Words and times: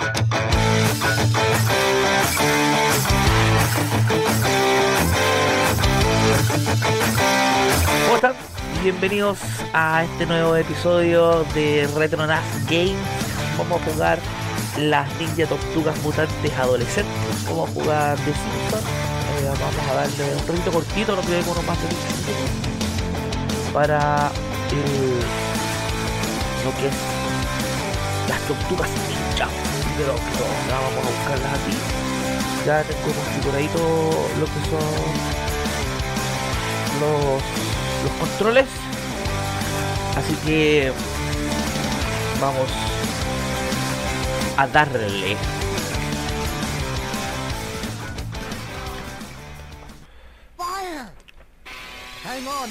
¿Cómo 0.00 0.08
están? 8.14 8.32
Bienvenidos 8.82 9.38
a 9.74 10.04
este 10.04 10.24
nuevo 10.24 10.56
episodio 10.56 11.44
de 11.54 11.86
Retronas 11.94 12.42
Games. 12.64 12.96
Vamos 13.58 13.82
a 13.82 13.84
jugar 13.92 14.18
las 14.78 15.06
Ninja 15.18 15.44
Tortugas 15.46 16.02
Mutantes 16.02 16.58
Adolescentes. 16.58 17.44
Vamos 17.46 17.68
a 17.68 17.72
jugar 17.74 18.16
The 18.16 18.32
Simpsons. 18.32 18.82
Eh, 18.82 19.48
vamos 19.48 19.90
a 19.90 19.94
darle 19.94 20.34
un 20.34 20.46
poquito 20.46 20.72
cortito, 20.72 21.14
no 21.16 21.22
creo 21.22 21.44
que 21.44 21.50
uno 21.50 21.62
más 21.64 21.76
de 21.82 21.88
10 21.88 22.02
minutos. 22.26 22.48
Para 23.74 24.32
el, 24.70 25.20
lo 26.64 26.72
que 26.78 26.86
es 26.88 26.94
las 28.30 28.40
tortugas 28.48 28.88
ya 30.06 30.80
vamos 30.80 31.04
a 31.04 31.10
buscarlas 31.10 31.52
aquí. 31.58 31.76
Ya 32.66 32.82
tengo 32.84 33.12
configuradito 33.12 33.78
lo 34.38 34.46
que 34.46 34.60
son 34.70 34.88
los, 37.00 37.42
los 38.04 38.12
controles. 38.18 38.66
Así 40.16 40.34
que 40.46 40.92
vamos 42.40 42.70
a 44.56 44.66
darle. 44.66 45.36
Fire! 50.56 51.08
Hang 52.24 52.46
on, 52.46 52.70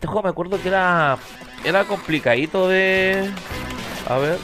Este 0.00 0.06
juego 0.06 0.22
me 0.22 0.30
acuerdo 0.30 0.62
que 0.62 0.68
era 0.68 1.18
era 1.62 1.84
complicadito 1.84 2.68
de 2.68 3.30
a 4.08 4.16
ver 4.16 4.38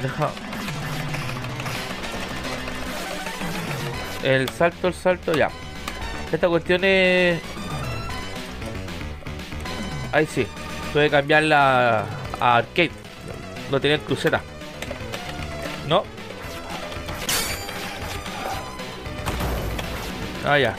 deja. 0.00 0.30
El 4.22 4.48
salto 4.48 4.88
el 4.88 4.94
salto 4.94 5.34
ya. 5.34 5.50
Esta 6.32 6.48
cuestión 6.48 6.84
es 6.84 7.38
ahí 10.10 10.24
sí 10.24 10.46
tuve 10.94 11.04
que 11.04 11.10
cambiarla 11.10 12.06
a 12.40 12.56
arcade 12.56 12.92
lo 13.70 13.78
tenía 13.78 13.96
en 13.96 14.02
crucera 14.04 14.40
no 15.86 16.02
ah 20.46 20.58
ya 20.58 20.74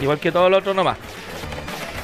igual 0.00 0.18
que 0.18 0.32
todo 0.32 0.50
lo 0.50 0.58
otro 0.58 0.74
nomás 0.74 0.98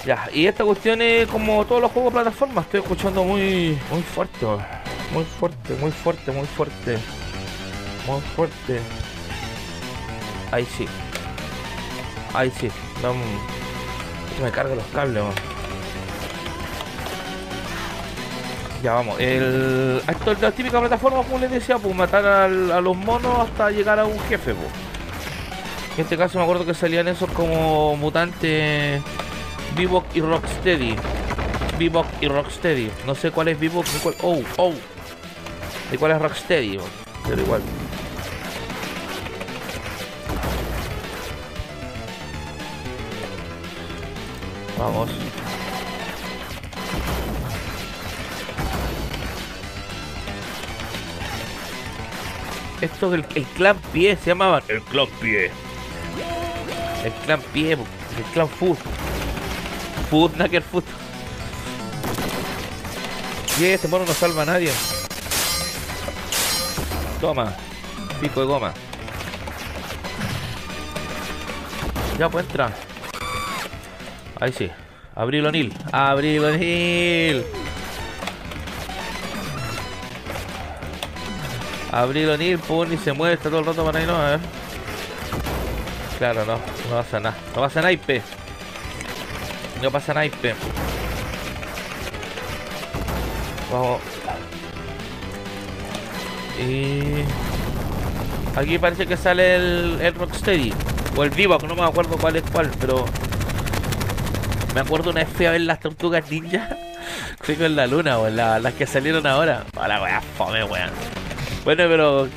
ya, 0.05 0.29
y 0.33 0.47
esta 0.47 0.65
cuestión 0.65 1.01
es 1.03 1.27
como 1.29 1.65
todos 1.65 1.81
los 1.83 1.91
juegos 1.93 2.13
de 2.13 2.21
plataforma, 2.21 2.63
estoy 2.63 2.81
escuchando 2.81 3.23
muy 3.25 3.79
muy 3.91 4.03
fuerte, 4.03 4.47
muy 5.13 5.25
fuerte, 5.25 5.75
muy 5.81 5.91
fuerte, 5.93 6.33
muy 6.33 6.47
fuerte. 6.47 6.99
Muy 8.07 8.21
fuerte. 8.35 8.81
Ahí 10.51 10.67
sí. 10.77 10.89
Ahí 12.35 12.51
sí. 12.59 12.69
Vamos. 13.01 13.25
Me 14.43 14.51
carga 14.51 14.75
los 14.75 14.85
cables, 14.87 15.23
man. 15.23 15.33
Ya 18.83 18.95
vamos. 18.95 19.21
El... 19.21 20.03
Esto 20.09 20.33
es 20.33 20.41
la 20.41 20.51
típica 20.51 20.81
plataforma, 20.81 21.23
como 21.23 21.39
les 21.39 21.53
decía, 21.53 21.79
pues 21.79 21.95
matar 21.95 22.27
al- 22.27 22.73
a 22.73 22.81
los 22.81 22.97
monos 22.97 23.39
hasta 23.49 23.71
llegar 23.71 24.01
a 24.01 24.05
un 24.05 24.19
jefe, 24.29 24.53
pues. 24.53 24.69
En 25.97 26.03
este 26.03 26.17
caso 26.17 26.39
me 26.39 26.45
acuerdo 26.45 26.67
que 26.67 26.75
salían 26.75 27.07
esos 27.07 27.31
como 27.31 27.95
mutantes 27.97 29.01
Bebop 29.77 30.05
y 30.15 30.21
Rocksteady. 30.21 30.97
Bebop 31.79 32.07
y 32.21 32.29
Rocksteady. 32.29 32.91
No 33.07 33.15
sé 33.15 33.31
cuál 33.31 33.49
es 33.49 33.59
Bebop 33.59 33.87
ni 33.93 34.01
cuál. 34.01 34.15
Oh, 34.23 34.43
oh. 34.59 34.75
¿De 35.91 35.99
cuál 35.99 36.13
es 36.13 36.23
Rocksteady? 36.23 36.79
Pero 37.27 37.43
igual. 37.43 37.63
Vamos. 44.79 45.11
Esto 52.81 53.11
del 53.11 53.25
el 53.37 53.45
clan 53.45 53.77
pie 53.93 54.17
se 54.17 54.31
llamaban. 54.31 54.63
El 54.67 54.83
clan 54.83 55.07
pie. 55.21 55.51
El 57.05 57.13
clan 57.25 57.41
pie, 57.53 57.73
el 57.73 58.25
clan 58.33 58.49
food. 58.49 58.77
Food, 60.13 60.33
Knuckle 60.33 60.61
Food. 60.61 60.85
Y 63.59 63.65
este 63.65 63.89
mono 63.89 64.05
no 64.05 64.13
salva 64.13 64.43
a 64.43 64.45
nadie. 64.45 64.71
Toma. 67.19 67.55
Pico 68.21 68.41
de 68.41 68.47
goma. 68.47 68.75
Ya 72.19 72.29
pues 72.29 72.45
entra. 72.45 72.71
Ahí 74.39 74.53
sí. 74.53 74.71
Abril 75.15 75.47
O'Neill. 75.47 75.73
Abril 75.93 76.45
O'Neill. 76.45 77.47
Abril 81.91 82.29
O'Neill, 82.29 82.59
pum, 82.59 82.93
y 82.93 82.99
se 82.99 83.15
mueve, 83.15 83.37
está 83.37 83.49
todo 83.49 83.61
el 83.61 83.65
rato 83.65 83.83
para 83.83 83.99
ahí, 83.99 84.05
no, 84.05 84.15
a 84.15 84.31
ver. 84.33 84.41
Claro, 86.19 86.45
no, 86.45 86.57
no 86.57 86.97
pasa 86.97 87.19
nada. 87.19 87.37
No 87.55 87.63
pasa 87.63 87.81
naipe. 87.81 88.23
No 89.83 89.91
pasa 89.91 90.15
naipe. 90.15 90.55
Vamos. 93.73 94.01
Y... 96.61 97.25
Aquí 98.55 98.79
parece 98.79 99.07
que 99.07 99.17
sale 99.17 99.57
el, 99.57 99.99
el 100.01 100.15
Rocksteady. 100.15 100.73
O 101.17 101.25
el 101.25 101.31
Bebop, 101.31 101.65
no 101.65 101.75
me 101.75 101.83
acuerdo 101.83 102.17
cuál 102.17 102.37
es 102.37 102.45
cuál, 102.53 102.71
pero... 102.81 103.05
Me 104.75 104.81
acuerdo 104.81 105.11
una 105.11 105.21
vez 105.25 105.29
fui 105.35 105.47
a 105.47 105.51
ver 105.51 105.63
las 105.63 105.81
tortugas 105.81 106.31
ninja. 106.31 106.69
Fui 107.41 107.57
con 107.57 107.75
la 107.75 107.87
luna, 107.89 108.19
o 108.19 108.29
la- 108.31 108.61
las 108.61 108.75
que 108.75 108.87
salieron 108.87 109.27
ahora. 109.27 109.65
A 109.79 109.89
la 109.89 110.01
weá, 110.01 110.21
fome, 110.39 110.63
weón. 110.65 110.91
Bueno, 111.65 111.85
pero... 111.89 112.29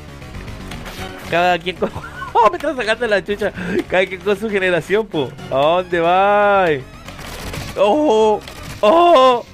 Cada 1.30 1.58
quien 1.58 1.76
con... 1.76 1.90
¡Oh, 2.32 2.50
me 2.50 2.56
están 2.56 2.76
sacando 2.76 3.06
la 3.06 3.24
chucha! 3.24 3.52
Cada 3.88 4.04
quien 4.04 4.20
con 4.20 4.36
su 4.36 4.50
generación, 4.50 5.06
po. 5.06 5.30
¿A 5.50 5.54
dónde 5.54 6.00
va? 6.00 6.66
¡Oh! 7.78 8.40
¡Oh! 8.80 9.44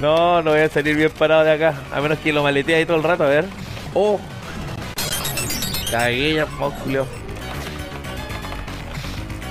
No, 0.00 0.42
no 0.42 0.50
voy 0.52 0.60
a 0.60 0.68
salir 0.68 0.96
bien 0.96 1.10
parado 1.10 1.44
de 1.44 1.52
acá. 1.52 1.74
A 1.92 2.00
menos 2.00 2.18
que 2.18 2.32
lo 2.32 2.42
maletee 2.42 2.76
ahí 2.76 2.86
todo 2.86 2.96
el 2.96 3.02
rato, 3.02 3.24
a 3.24 3.28
ver. 3.28 3.46
¡Oh! 3.94 4.18
Cagué 5.90 6.34
ya, 6.34 6.46
Julio. 6.46 7.06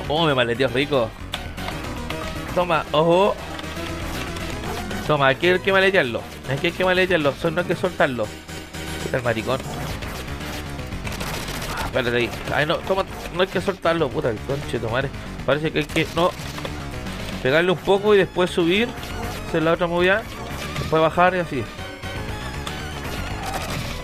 ¡Oh, 0.08 0.26
me 0.26 0.34
maleteó 0.34 0.68
rico! 0.70 1.10
Toma, 2.56 2.84
ojo. 2.92 3.36
Toma, 5.06 5.28
aquí 5.28 5.48
hay 5.48 5.60
que 5.60 5.72
maletearlo. 5.72 6.22
Aquí 6.52 6.68
hay 6.68 6.74
que 6.74 6.86
maletearlo. 6.86 7.34
No 7.52 7.62
hay 7.62 7.68
que 7.68 7.76
soltarlo. 7.76 8.26
El 9.14 9.22
maricón. 9.22 9.60
Ah, 11.76 11.84
Espérate 11.86 12.18
ahí. 12.18 12.30
Ay, 12.54 12.66
no, 12.66 12.78
toma, 12.78 13.06
no 13.36 13.42
hay 13.42 13.48
que 13.48 13.62
soltarlo, 13.62 14.10
puta 14.10 14.30
el 14.30 14.38
conche, 14.38 14.80
tomar. 14.80 15.08
Parece 15.46 15.72
que 15.72 15.80
hay 15.80 15.86
que. 15.86 16.08
No. 16.16 16.32
Pegarle 17.42 17.72
un 17.72 17.78
poco 17.78 18.14
y 18.16 18.18
después 18.18 18.50
subir. 18.50 18.88
Hacer 19.48 19.64
la 19.64 19.74
otra 19.74 19.88
movida. 19.88 20.24
Después 20.80 21.02
bajar 21.02 21.36
y 21.36 21.40
así. 21.40 21.64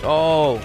Oh. 0.04 0.58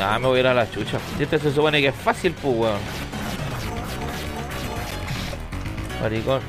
Ah, 0.00 0.18
me 0.18 0.26
voy 0.26 0.38
a 0.38 0.40
ir 0.40 0.46
a 0.48 0.54
la 0.54 0.70
chucha. 0.70 0.98
Este 1.18 1.38
se 1.38 1.52
supone 1.52 1.80
que 1.80 1.88
es 1.88 1.94
fácil, 1.94 2.32
pues, 2.32 2.56
weón. 2.56 2.78
Maricón. 6.00 6.40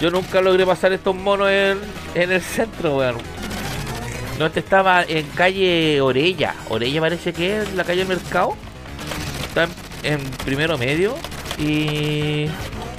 Yo 0.00 0.10
nunca 0.10 0.40
logré 0.40 0.64
pasar 0.64 0.92
estos 0.92 1.14
monos 1.14 1.48
en, 1.50 1.78
en 2.14 2.32
el 2.32 2.40
centro, 2.40 2.96
weón. 2.96 3.16
No, 4.38 4.46
este 4.46 4.60
estaba 4.60 5.04
en 5.04 5.26
calle 5.28 6.00
Orella. 6.00 6.54
Orella 6.68 7.00
parece 7.00 7.32
que 7.32 7.58
es 7.58 7.74
la 7.74 7.84
calle 7.84 8.04
Mercado. 8.04 8.56
Está 9.46 9.68
en 10.02 10.20
primero 10.44 10.76
medio. 10.76 11.14
Y. 11.58 12.46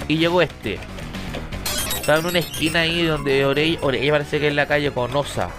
Y 0.07 0.17
llegó 0.17 0.41
este. 0.41 0.79
Estaba 1.95 2.19
en 2.19 2.25
una 2.27 2.39
esquina 2.39 2.81
ahí 2.81 3.03
donde 3.03 3.45
Orella, 3.45 3.79
Orella 3.81 4.11
parece 4.11 4.39
que 4.39 4.47
es 4.49 4.53
la 4.53 4.67
calle 4.67 4.91
Conosa. 4.91 5.49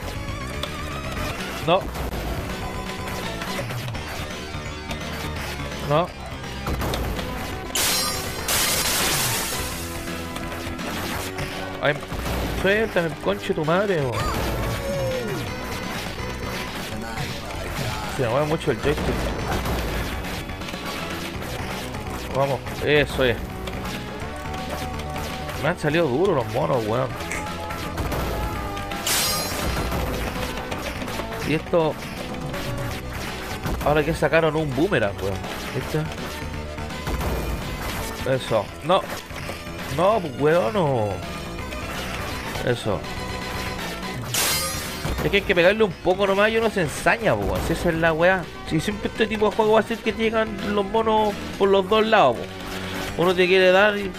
No. 1.66 1.80
No. 5.88 6.08
Ay, 11.82 11.94
suéltame, 12.62 13.10
conche 13.24 13.52
tu 13.54 13.64
madre, 13.64 14.00
bo. 14.00 14.12
Se 18.16 18.22
me 18.22 18.28
mueve 18.28 18.46
mucho 18.46 18.70
el 18.70 18.78
joystick. 18.78 19.14
Vamos, 22.34 22.60
eso 22.84 23.24
es. 23.24 23.36
Me 25.62 25.68
han 25.68 25.78
salido 25.78 26.06
duros 26.06 26.36
los 26.36 26.54
monos, 26.54 26.86
weón. 26.86 27.08
Y 31.48 31.54
esto... 31.54 31.94
Ahora 33.84 34.04
que 34.04 34.14
sacaron 34.14 34.56
un 34.56 34.74
boomerang, 34.74 35.16
weón. 35.22 35.34
¿Viste? 35.74 36.02
Eso. 38.30 38.64
No. 38.84 39.00
No, 39.96 40.18
weón, 40.38 40.72
no. 40.74 41.08
Eso. 42.64 42.98
Es 45.24 45.30
que 45.30 45.36
hay 45.38 45.42
que 45.42 45.54
pegarle 45.54 45.84
un 45.84 45.92
poco 45.92 46.26
nomás 46.26 46.50
y 46.50 46.56
uno 46.58 46.68
se 46.70 46.82
ensaña, 46.82 47.34
weón. 47.34 47.60
Si 47.66 47.72
esa 47.72 47.88
es 47.90 47.94
la 47.94 48.12
weá. 48.12 48.44
Si 48.68 48.80
siempre 48.80 49.08
este 49.08 49.26
tipo 49.26 49.48
de 49.48 49.56
juego 49.56 49.72
va 49.74 49.80
a 49.80 49.82
ser 49.84 49.98
que 49.98 50.12
llegan 50.12 50.48
los 50.74 50.84
monos 50.84 51.32
por 51.58 51.68
los 51.68 51.88
dos 51.88 52.04
lados, 52.04 52.36
weón. 52.36 52.48
Uno 53.18 53.34
te 53.34 53.46
quiere 53.46 53.70
dar 53.70 53.96
y 53.96 54.10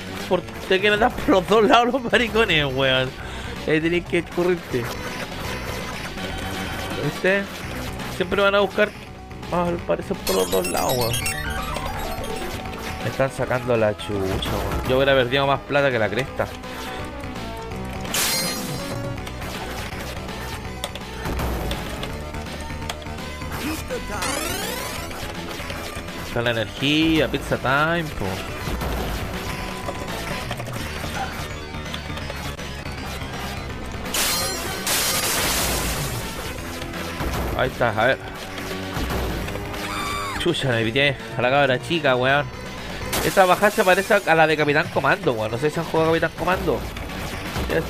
te 0.68 0.80
quiere 0.80 0.98
dar 0.98 1.12
por 1.12 1.30
los 1.30 1.48
dos 1.48 1.64
lados 1.64 1.94
los 1.94 2.12
maricones, 2.12 2.66
weón. 2.74 3.10
Ahí 3.68 3.82
tenés 3.82 4.06
que 4.06 4.20
escurrirte. 4.20 4.84
¿Viste? 7.04 7.44
Siempre 8.16 8.42
van 8.42 8.56
a 8.56 8.60
buscar. 8.60 8.90
Ah, 9.52 9.70
parece 9.86 10.14
por 10.14 10.36
los 10.36 10.52
dos 10.52 10.68
lados, 10.68 10.94
weón. 10.98 11.14
Me 13.04 13.10
están 13.10 13.32
sacando 13.32 13.78
la 13.78 13.96
chucha, 13.96 14.12
weón. 14.18 14.88
Yo 14.90 14.98
hubiera 14.98 15.14
perdido 15.14 15.48
más 15.48 15.62
plata 15.62 15.90
que 15.90 16.00
la 16.00 16.10
cresta. 16.10 16.48
Está 26.28 26.42
la 26.42 26.52
energía, 26.52 27.28
pizza 27.30 27.58
time, 27.58 28.04
po. 28.20 28.57
Ahí 37.58 37.68
está, 37.70 37.90
a 37.90 38.06
ver. 38.08 38.18
Chucha, 40.40 40.70
me 40.70 40.84
pillé 40.84 41.16
a 41.38 41.42
la 41.42 41.50
cabra 41.50 41.80
chica, 41.82 42.16
weón. 42.16 42.46
Esta 43.26 43.46
bajada 43.46 43.72
se 43.72 43.84
parece 43.84 44.14
a 44.14 44.36
la 44.36 44.46
de 44.48 44.56
Capitán 44.56 44.88
Comando, 44.94 45.34
weón. 45.34 45.52
No 45.52 45.58
sé 45.58 45.70
si 45.70 45.80
han 45.80 45.86
jugado 45.86 46.10
Capitán 46.12 46.32
Comando. 46.38 46.80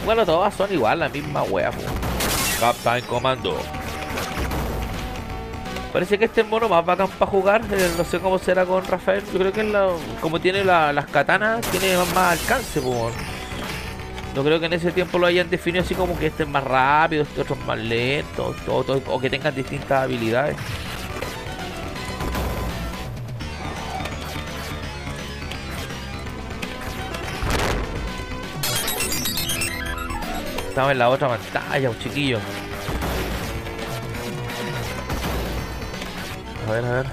Bueno, 0.05 0.25
todas 0.25 0.53
son 0.55 0.71
igual, 0.73 0.99
la 0.99 1.09
misma 1.09 1.43
wea, 1.43 1.71
po. 1.71 1.81
Capitán 2.59 3.01
Comando. 3.01 3.57
Parece 5.93 6.17
que 6.19 6.25
este 6.25 6.41
es 6.41 6.47
mono 6.47 6.69
más 6.69 6.85
bacán 6.85 7.07
para 7.09 7.29
jugar. 7.31 7.61
eh, 7.71 7.91
no 7.97 8.03
sé 8.03 8.19
cómo 8.19 8.37
será 8.39 8.65
con 8.65 8.85
Rafael. 8.85 9.23
Yo 9.33 9.39
creo 9.39 9.51
que 9.51 9.63
la- 9.63 9.89
como 10.21 10.39
tiene 10.39 10.63
la- 10.63 10.93
las 10.93 11.05
katanas, 11.07 11.61
tiene 11.71 11.97
más, 11.97 12.13
más 12.13 12.39
alcance. 12.39 12.79
po. 12.81 13.11
No 14.37 14.43
creo 14.43 14.59
que 14.59 14.67
en 14.67 14.73
ese 14.73 14.91
tiempo 14.91 15.17
lo 15.17 15.25
hayan 15.25 15.49
definido 15.49 15.83
así 15.83 15.95
como 15.95 16.15
que 16.19 16.27
este 16.27 16.43
es 16.43 16.49
más 16.49 16.63
rápido, 16.63 17.23
este 17.23 17.41
otro 17.41 17.55
es 17.59 17.65
más 17.65 17.79
lento, 17.79 18.55
todo- 18.67 19.01
o 19.07 19.19
que 19.19 19.31
tengan 19.31 19.55
distintas 19.55 20.03
habilidades. 20.03 20.55
Estaba 30.69 30.91
en 30.91 30.99
la 30.99 31.09
otra 31.09 31.29
pantalla, 31.29 31.89
un 31.89 31.97
chiquillo. 31.97 32.37
A 36.67 36.71
ver, 36.71 36.85
a 36.85 36.91
ver. 36.91 37.05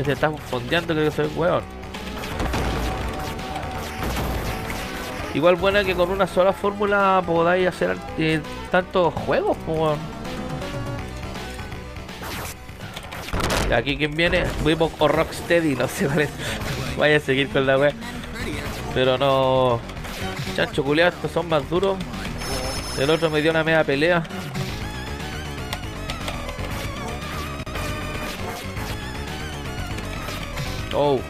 Este 0.00 0.10
está 0.10 0.28
fondeando, 0.32 0.92
creo 0.92 1.08
que 1.08 1.16
soy 1.16 1.26
weón. 1.36 1.75
Igual 5.36 5.56
buena 5.56 5.84
que 5.84 5.94
con 5.94 6.10
una 6.10 6.26
sola 6.26 6.54
fórmula 6.54 7.22
podáis 7.26 7.68
hacer 7.68 7.94
eh, 8.16 8.40
tantos 8.70 9.12
juegos, 9.12 9.54
po, 9.66 9.72
weón. 9.72 9.98
Y 13.68 13.72
aquí 13.74 13.98
quien 13.98 14.16
viene, 14.16 14.44
Wimo 14.64 14.90
o 14.98 15.08
Rocksteady, 15.08 15.76
no 15.76 15.88
sé 15.88 16.06
es. 16.22 16.30
Vaya 16.96 17.18
a 17.18 17.20
seguir 17.20 17.50
con 17.50 17.66
la 17.66 17.76
wea. 17.76 17.92
Pero 18.94 19.18
no. 19.18 19.78
Chancho 20.56 20.82
culiado, 20.82 21.10
estos 21.10 21.30
son 21.32 21.50
más 21.50 21.68
duros. 21.68 21.98
El 22.98 23.10
otro 23.10 23.28
me 23.28 23.42
dio 23.42 23.50
una 23.50 23.62
media 23.62 23.84
pelea. 23.84 24.22
Oh. 30.94 31.20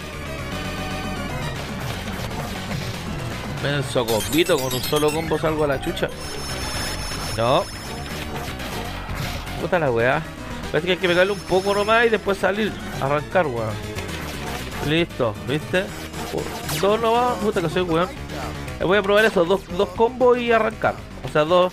Menso 3.67 4.07
combito, 4.07 4.57
con 4.57 4.73
un 4.73 4.81
solo 4.81 5.11
combo 5.11 5.37
salgo 5.37 5.65
a 5.65 5.67
la 5.67 5.81
chucha. 5.81 6.09
No. 7.37 7.65
Puta 9.61 9.81
la 9.81 9.91
weá. 9.91 10.23
Parece 10.71 10.87
que 10.87 10.93
hay 10.93 10.99
que 10.99 11.09
pegarle 11.09 11.33
un 11.33 11.41
poco 11.41 11.75
nomás 11.75 12.07
y 12.07 12.11
después 12.11 12.39
salir. 12.39 12.73
Arrancar, 13.01 13.49
weón. 13.49 13.75
Listo, 14.89 15.35
¿viste? 15.49 15.85
Dos 16.81 17.01
nomás. 17.01 17.39
Puta 17.39 17.61
que 17.61 17.69
soy 17.69 17.83
weón. 17.83 18.09
Voy 18.81 18.99
a 18.99 19.03
probar 19.03 19.25
esos 19.25 19.49
dos, 19.49 19.61
dos 19.77 19.89
combos 19.91 20.39
y 20.39 20.53
arrancar. 20.53 20.95
O 21.25 21.29
sea, 21.29 21.43
dos. 21.43 21.73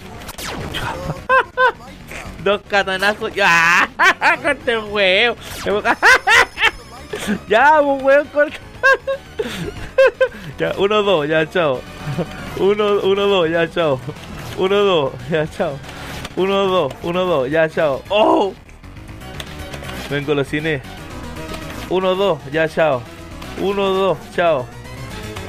dos 2.43 2.59
katanazos. 2.67 3.31
¡Ya! 3.35 3.87
¡Corte 4.41 4.71
el 4.71 4.79
huevo! 4.85 5.37
ya, 7.47 7.79
pues 7.83 8.03
weón, 8.03 8.27
corta. 8.29 8.57
Ya, 10.57 10.73
uno, 10.77 11.03
dos, 11.03 11.27
ya, 11.27 11.49
chao. 11.49 11.81
Uno, 12.59 12.99
uno, 13.01 13.27
dos, 13.27 13.49
ya, 13.49 13.69
chao. 13.69 13.99
Uno, 14.57 14.75
dos, 14.75 15.13
ya, 15.29 15.47
chao. 15.47 15.77
Uno, 16.35 16.65
dos, 16.67 16.93
uno, 17.03 17.25
dos, 17.25 17.49
ya, 17.49 17.69
chao. 17.69 18.01
¡Oh! 18.09 18.53
Vengo 20.09 20.33
los 20.33 20.47
cines. 20.47 20.81
Uno, 21.89 22.15
dos, 22.15 22.39
ya, 22.51 22.67
chao. 22.67 23.01
Uno, 23.61 23.89
dos, 23.89 24.17
chao. 24.35 24.65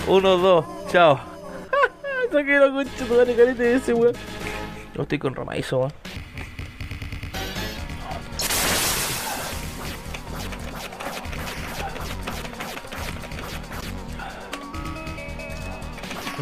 Uno, 0.06 0.36
dos, 0.36 0.64
chao. 0.90 1.20
Saqué 2.32 2.58
la 2.58 2.70
concha, 2.70 2.90
tu 3.06 3.14
de 3.14 3.74
ese 3.74 3.94
weón. 3.94 4.14
Yo 4.94 5.02
estoy 5.02 5.18
con 5.18 5.34
Romaizo, 5.34 5.78
weón. 5.78 6.03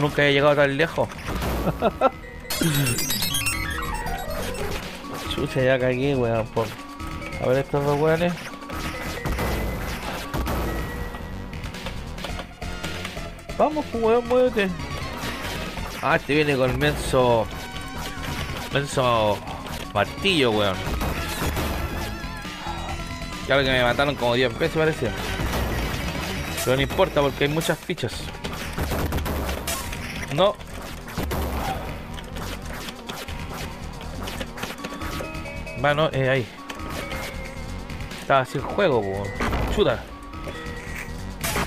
Nunca 0.02 0.26
he 0.26 0.32
llegado 0.32 0.56
tan 0.56 0.76
lejos. 0.76 1.08
Chucha, 5.32 5.62
ya 5.62 5.78
cagué, 5.78 6.16
weón. 6.16 6.44
Por... 6.48 6.66
A 7.40 7.46
ver 7.46 7.58
estos 7.58 7.84
dos 7.84 8.00
weones. 8.00 8.32
Vamos, 13.56 13.84
pues, 13.92 14.02
weón, 14.02 14.26
muévete. 14.26 14.68
Ah, 16.02 16.16
este 16.16 16.34
viene 16.34 16.56
con 16.56 16.76
menso. 16.80 17.46
Menso. 18.74 19.38
Martillo, 19.94 20.50
weón. 20.50 20.76
Claro 23.46 23.62
que 23.62 23.70
me 23.70 23.84
mataron 23.84 24.16
como 24.16 24.34
10 24.34 24.58
veces, 24.58 24.76
parece. 24.76 25.10
Pero 26.64 26.74
no 26.74 26.82
importa 26.82 27.20
porque 27.20 27.44
hay 27.44 27.50
muchas 27.50 27.78
fichas. 27.78 28.24
No. 30.34 30.54
Bueno, 35.78 36.08
eh, 36.12 36.28
ahí. 36.28 36.46
Estaba 38.20 38.46
el 38.54 38.60
juego, 38.60 38.98
weón. 39.00 39.28
Chuta. 39.74 40.02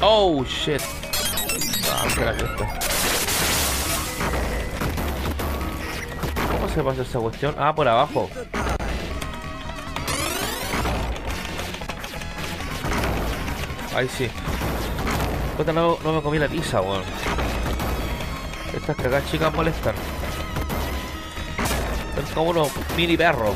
Oh, 0.02 0.44
shit. 0.46 0.82
Ah, 1.92 2.06
esto. 2.32 2.66
¿Cómo 6.52 6.70
se 6.70 6.84
pasa 6.84 7.02
esa 7.02 7.20
cuestión? 7.20 7.56
Ah, 7.58 7.76
por 7.76 7.88
abajo. 7.88 8.30
Ahí 13.96 14.10
sí. 14.10 14.30
Puta, 15.56 15.72
no, 15.72 15.98
no 16.04 16.14
me 16.14 16.22
comí 16.22 16.40
la 16.40 16.48
pizza, 16.48 16.82
weón. 16.82 17.04
Estas 18.76 18.96
cagadas 18.98 19.32
chicas 19.32 19.54
molestan. 19.54 19.96
Son 22.16 22.26
como 22.34 22.50
unos 22.52 22.70
mini 22.98 23.16
perros. 23.16 23.56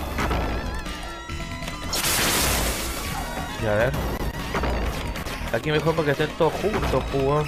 Y 3.61 3.65
a 3.65 3.73
ver. 3.75 3.91
Aquí 5.51 5.71
mejor 5.71 5.95
porque 5.95 6.11
estén 6.11 6.29
todos 6.37 6.53
juntos, 6.53 7.03
pues, 7.11 7.23
weón. 7.23 7.45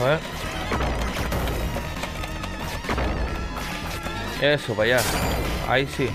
A 0.00 0.04
ver. 0.04 0.20
Eso, 4.42 4.74
para 4.74 4.96
allá. 4.96 5.00
Ahí 5.68 5.88
sí. 5.96 6.10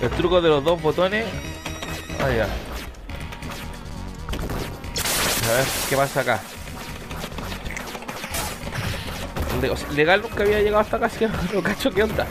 El 0.00 0.10
truco 0.10 0.40
de 0.40 0.48
los 0.50 0.62
dos 0.62 0.80
botones. 0.80 1.26
Ya. 2.20 2.44
A 5.44 5.52
ver, 5.52 5.66
¿qué 5.88 5.96
pasa 5.96 6.20
acá? 6.20 6.40
Le- 9.60 9.70
o 9.70 9.76
sea, 9.76 9.88
legal 9.90 10.22
nunca 10.22 10.42
había 10.42 10.58
llegado 10.60 10.80
hasta 10.80 10.96
acá, 10.96 11.06
así 11.06 11.18
que 11.18 11.28
cacho 11.62 11.90
qué 11.90 12.02
onda. 12.02 12.26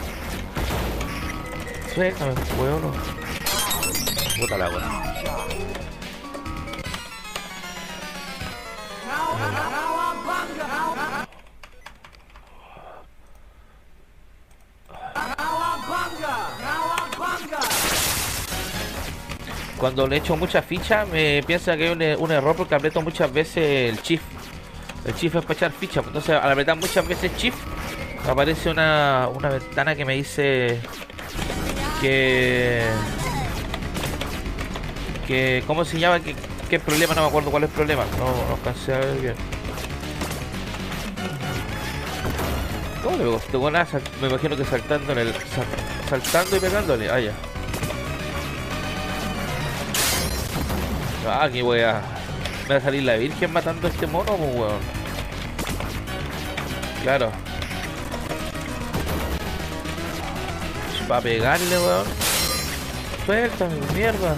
Suéltame, 1.93 2.33
weón. 2.59 2.91
Puta 4.39 4.57
la 4.57 4.69
weón. 4.69 5.05
Cuando 19.77 20.07
le 20.07 20.17
echo 20.17 20.35
muchas 20.37 20.65
fichas, 20.65 21.07
me 21.09 21.43
piensa 21.45 21.75
que 21.75 21.87
hay 21.87 21.91
un, 21.91 22.23
un 22.23 22.31
error 22.31 22.55
porque 22.55 22.75
aprieto 22.75 23.01
muchas 23.01 23.31
veces 23.31 23.91
el 23.93 24.01
shift. 24.01 24.23
El 25.05 25.13
shift 25.13 25.35
es 25.35 25.41
para 25.43 25.53
echar 25.53 25.71
fichas. 25.71 26.05
Entonces, 26.05 26.35
al 26.41 26.51
apretar 26.51 26.75
muchas 26.75 27.07
veces 27.07 27.31
shift, 27.37 27.57
aparece 28.27 28.69
una, 28.71 29.29
una 29.33 29.49
ventana 29.49 29.95
que 29.95 30.03
me 30.05 30.15
dice 30.15 30.79
que. 32.01 32.81
que 35.27 35.63
¿Cómo 35.67 35.85
se 35.85 35.99
llama? 35.99 36.19
¿Qué, 36.19 36.35
qué 36.69 36.79
problema? 36.79 37.13
No 37.13 37.21
me 37.21 37.27
acuerdo 37.27 37.51
cuál 37.51 37.63
es 37.63 37.69
el 37.69 37.75
problema. 37.75 38.03
No, 38.17 38.25
no 38.47 38.55
alcancé 38.55 38.93
a 38.95 38.99
ver 38.99 39.17
bien. 39.21 39.35
¿Cómo 43.03 43.17
le 43.17 43.25
costó 43.25 43.61
con 43.61 43.73
nada? 43.73 43.87
Me 44.19 44.27
imagino 44.27 44.57
que 44.57 44.65
saltando 44.65 45.11
en 45.13 45.19
el. 45.19 45.33
sal- 45.33 46.09
saltando 46.09 46.57
y 46.57 46.59
pegándole. 46.59 47.09
Ah, 47.11 47.19
ya. 47.19 47.31
Ah, 51.27 51.49
qué. 51.51 51.63
Me 51.63 51.73
va 52.73 52.77
a 52.77 52.81
salir 52.81 53.03
la 53.03 53.15
virgen 53.15 53.53
matando 53.53 53.87
a 53.87 53.91
este 53.91 54.07
mono, 54.07 54.35
pues 54.35 54.55
weón. 54.55 54.94
Claro. 57.05 57.31
Para 61.07 61.21
pegarle, 61.21 61.77
weón. 61.77 62.05
Suéltame, 63.27 63.75
mierda. 63.93 64.35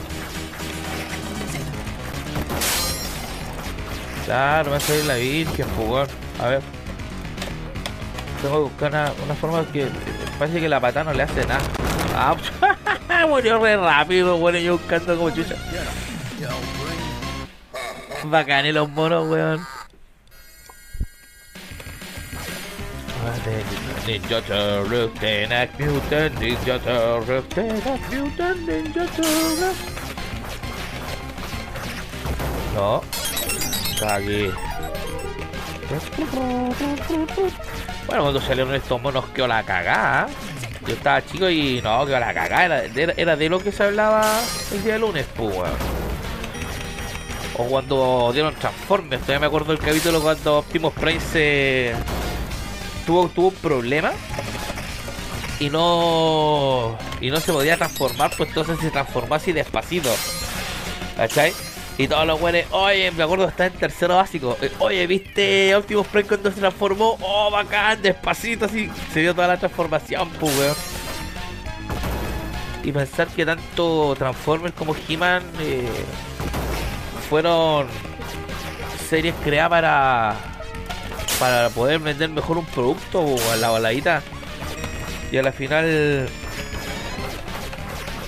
Claro, 4.26 4.66
me 4.66 4.72
va 4.72 4.76
a 4.76 4.80
salir 4.82 5.06
la 5.06 5.16
virgen, 5.16 5.66
weón. 5.78 6.08
A 6.42 6.48
ver. 6.48 6.62
Tengo 8.42 8.56
que 8.56 8.64
buscar 8.64 8.92
una, 8.92 9.14
una 9.24 9.36
forma 9.36 9.66
que. 9.72 9.88
Parece 10.38 10.60
que 10.60 10.68
la 10.68 10.82
pata 10.82 11.06
no 11.06 11.14
le 11.14 11.24
hace 11.24 11.46
nada. 11.46 11.62
Ah, 12.18 12.36
murió 13.30 13.64
re 13.64 13.78
rápido, 13.78 14.36
bueno, 14.40 14.60
yo 14.60 14.78
buscando 14.78 15.16
como 15.16 15.30
chucha. 15.30 15.56
Bacanes 18.26 18.74
los 18.74 18.90
monos, 18.90 19.26
weón. 19.30 19.77
Ninja 24.06 24.42
Turtle, 24.42 25.08
Teenage 25.20 25.72
Mutant 25.80 26.39
Ninja 26.39 26.80
Turtle, 26.80 27.42
Teenage 27.54 28.20
Mutant 28.20 28.58
Ninja 28.68 29.06
Turtle. 29.16 29.74
No. 32.75 33.01
Está 33.92 34.16
aquí. 34.16 34.51
Bueno, 38.06 38.24
cuando 38.24 38.42
salieron 38.42 38.75
estos 38.75 39.01
monos 39.01 39.25
quedó 39.30 39.48
la 39.48 39.63
cagada. 39.63 40.27
Yo 40.86 40.94
estaba 40.94 41.25
chico 41.25 41.50
y 41.50 41.82
no, 41.82 42.06
quedó 42.06 42.20
la 42.20 42.34
cagada. 42.34 42.84
Era, 42.86 43.36
de 43.36 43.50
lo 43.50 43.60
que 43.60 43.72
se 43.72 43.84
hablaba 43.84 44.42
el 44.72 44.84
día 44.84 44.98
lunes, 44.98 45.25
pues. 45.36 45.70
O 47.58 47.63
cuando 47.66 48.32
dieron 48.34 48.54
Transformers, 48.56 49.22
todavía 49.22 49.39
me 49.39 49.46
acuerdo 49.48 49.74
del 49.74 49.80
capítulo 49.80 50.22
cuando 50.22 50.60
Optimus 50.60 50.94
Prime 50.94 51.20
se 51.20 51.96
tuvo, 53.08 53.28
tuvo 53.30 53.48
un 53.48 53.56
problema 53.56 54.12
y 55.60 55.72
no 55.72 56.96
y 57.20 57.32
no 57.32 57.40
se 57.40 57.52
podía 57.52 57.78
transformar, 57.78 58.32
pues 58.38 58.50
entonces 58.50 58.78
se 58.80 58.92
transformó 58.92 59.34
así 59.36 59.52
despacito. 59.52 60.14
¿Cachai? 61.16 61.52
Y 61.98 62.08
todos 62.08 62.28
los 62.28 62.40
güeyes, 62.40 62.68
oye, 62.70 63.10
me 63.10 63.24
acuerdo 63.24 63.48
estaba 63.48 63.66
en 63.66 63.74
tercero 63.74 64.18
básico. 64.18 64.56
eh, 64.62 64.72
Oye, 64.78 65.08
¿viste 65.08 65.74
Optimus 65.76 66.06
Prime 66.06 66.28
cuando 66.28 66.52
se 66.52 66.60
transformó? 66.60 67.18
Oh, 67.22 67.50
bacán, 67.50 68.00
despacito, 68.04 68.66
así. 68.66 68.88
Se 69.12 69.22
dio 69.22 69.34
toda 69.34 69.48
la 69.48 69.58
transformación, 69.58 70.30
pues, 70.40 70.56
weón. 70.60 70.76
Y 72.84 72.92
pensar 72.92 73.28
que 73.30 73.44
tanto 73.48 74.14
Transformers 74.16 74.76
como 74.76 74.96
He-Man 75.08 75.42
eh, 75.60 75.90
fueron 77.28 77.88
series 79.10 79.34
creadas 79.44 79.70
para 79.72 80.36
para 81.39 81.70
poder 81.70 82.00
vender 82.00 82.29
mejor 82.29 82.58
un 82.58 82.65
producto 82.65 83.36
a 83.51 83.56
la 83.58 83.70
baladita 83.70 84.22
y 85.32 85.38
a 85.38 85.44
la 85.44 85.51
final 85.51 86.27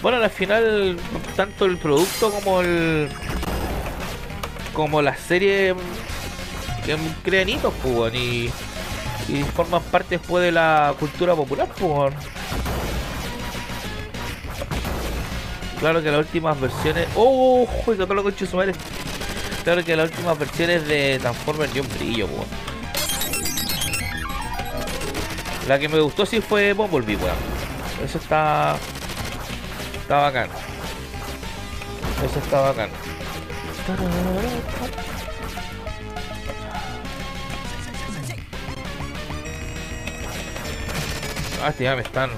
bueno 0.02 0.18
a 0.18 0.22
la 0.22 0.30
final 0.30 0.98
tanto 1.36 1.66
el 1.66 1.78
producto 1.78 2.32
como 2.32 2.62
el 2.62 3.10
como 4.74 5.02
las 5.02 5.20
series 5.20 5.76
que 6.86 6.98
crean 7.24 7.50
hitos 7.50 7.74
pues, 7.84 8.14
y, 8.14 8.52
forman 9.56 9.82
parte 9.84 10.18
después 10.18 10.44
de 10.44 10.52
la 10.52 10.96
cultura 11.00 11.36
popular 11.36 11.68
pues. 11.78 12.14
Claro 15.80 16.04
que 16.04 16.12
las 16.12 16.20
últimas 16.20 16.60
versiones. 16.60 17.08
¡Oh! 17.16 17.66
¡Joder! 17.66 18.06
todo 18.06 18.14
lo 18.14 18.24
concho 18.24 18.46
su 18.46 18.58
madre! 18.58 18.74
Claro 19.64 19.84
que 19.84 19.96
las 19.96 20.10
últimas 20.10 20.38
versiones 20.38 20.88
de 20.88 21.20
Transformers 21.22 21.74
dio 21.74 21.84
un 21.84 21.90
brillo. 21.90 22.28
La 25.70 25.78
que 25.78 25.88
me 25.88 26.00
gustó 26.00 26.26
sí 26.26 26.42
fue 26.42 26.74
Bumblebee, 26.74 27.16
weón. 27.16 27.36
Eso 28.04 28.18
está. 28.18 28.76
Está 30.02 30.18
bacán. 30.18 30.50
Eso 32.26 32.40
está 32.40 32.62
bacán. 32.62 32.90
Ah, 41.62 41.70
este 41.70 41.84
ya 41.84 41.96
me 41.96 42.02
están. 42.02 42.32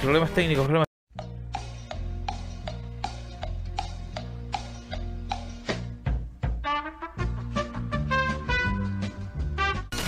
Problemas 0.00 0.30
técnicos, 0.30 0.64
problemas. 0.64 0.91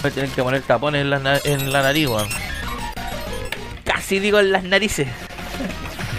Voy 0.05 0.11
a 0.11 0.15
tener 0.15 0.29
que 0.29 0.43
poner 0.43 0.61
tapones 0.61 1.01
en 1.01 1.09
la, 1.09 1.41
en 1.45 1.73
la 1.73 1.81
nariz, 1.81 2.09
weón. 2.09 2.29
Casi 3.85 4.19
digo 4.19 4.39
en 4.39 4.53
las 4.53 4.63
narices. 4.63 5.09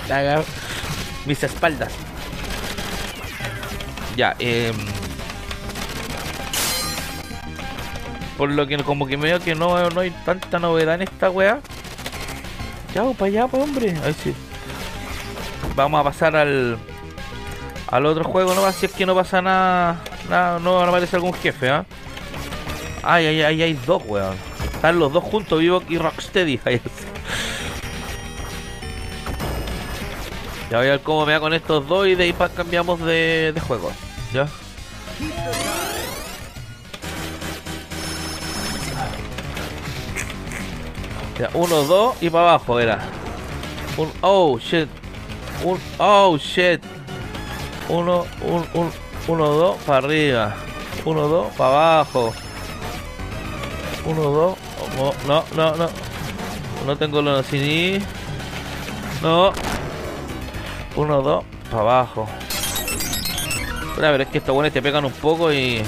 Mis 1.28 1.44
espaldas. 1.44 1.94
Ya, 4.18 4.36
eh. 4.40 4.74
Por 8.40 8.50
lo 8.50 8.66
que 8.66 8.76
como 8.80 9.06
que 9.06 9.18
veo 9.18 9.40
que 9.40 9.54
no, 9.54 9.88
no 9.92 10.02
hay 10.02 10.10
tanta 10.26 10.58
novedad 10.58 10.96
en 10.96 11.04
esta 11.04 11.30
weá. 11.30 11.60
Ya, 12.96 13.04
para 13.12 13.26
allá, 13.26 13.48
pues 13.48 13.62
hombre. 13.62 13.96
Ahí 14.04 14.16
sí. 14.24 14.34
Vamos 15.76 16.02
a 16.02 16.04
pasar 16.04 16.36
al. 16.36 16.80
Al 17.92 18.06
otro 18.08 18.24
juego, 18.24 18.56
no 18.56 18.72
si 18.72 18.88
es 18.88 18.92
que 18.94 19.06
no 19.06 19.14
pasa 19.14 19.44
nada. 19.44 20.02
nada 20.28 20.58
no 20.58 20.80
aparece 20.80 21.18
algún 21.18 21.36
jefe, 21.36 21.70
¿ah? 21.70 21.86
Ay, 23.08 23.28
ay, 23.28 23.42
ay, 23.44 23.62
hay 23.62 23.74
dos, 23.86 24.02
weón. 24.08 24.36
Están 24.74 24.98
los 24.98 25.14
dos 25.14 25.24
juntos, 25.24 25.60
Vivo 25.60 25.84
y 25.88 25.98
Rocksteady. 25.98 26.60
Ya 30.72 30.80
voy 30.80 30.88
a 30.88 30.92
ver 30.92 31.02
cómo 31.02 31.28
me 31.28 31.34
va 31.34 31.40
con 31.40 31.54
estos 31.54 31.88
dos 31.88 32.08
y 32.08 32.16
de 32.16 32.24
ahí 32.24 32.36
cambiamos 32.56 33.00
de, 33.00 33.52
de 33.54 33.62
juego. 33.62 33.92
¿Ya? 34.34 34.48
Ya, 41.40 41.50
uno, 41.54 41.84
dos 41.84 42.16
y 42.20 42.32
para 42.32 42.50
abajo 42.50 42.80
era. 42.80 43.00
Un, 43.96 44.12
oh, 44.22 44.58
shit. 44.58 44.90
Un, 45.64 45.80
oh, 46.00 46.36
shit. 46.38 46.82
Uno, 47.88 48.26
un, 48.42 48.66
un, 48.74 48.92
uno, 49.28 49.48
dos, 49.50 49.78
para 49.86 50.00
arriba. 50.00 50.56
Uno, 51.06 51.28
dos, 51.28 51.54
para 51.56 51.70
abajo. 51.70 52.34
1, 54.06 54.22
2. 54.22 54.58
No, 55.28 55.44
no, 55.56 55.76
no. 55.76 55.90
No 56.86 56.98
tengo 56.98 57.22
la 57.22 57.44
ni. 57.52 58.00
No. 59.22 59.52
1, 60.96 61.22
2. 61.22 61.44
Para 61.72 61.82
abajo. 61.82 62.28
Pero 63.96 64.12
ver, 64.12 64.22
es 64.22 64.28
que 64.28 64.38
estos 64.38 64.54
buenos 64.54 64.72
te 64.72 64.82
pegan 64.82 65.06
un 65.06 65.12
poco 65.12 65.52
y. 65.52 65.82